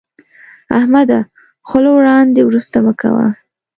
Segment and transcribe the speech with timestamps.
[0.77, 1.19] احمده،
[1.67, 3.27] خوله وړاندې ورسته مه کوه.